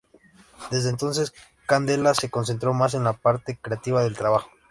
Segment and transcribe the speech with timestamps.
[0.71, 1.31] Desde entonces
[1.67, 4.49] Candela se concentró más en la parte creativa del trabajo.